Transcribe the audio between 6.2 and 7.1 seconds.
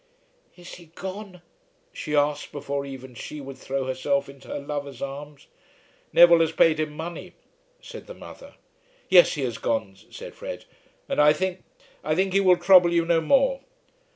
has paid him